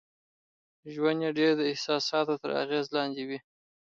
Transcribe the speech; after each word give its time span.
ژوند 0.93 1.19
يې 1.25 1.29
ډېر 1.37 1.51
د 1.57 1.61
احساساتو 1.71 2.33
تر 2.41 2.49
اغېز 2.63 2.85
لاندې 2.95 3.23
وي. 3.29 3.39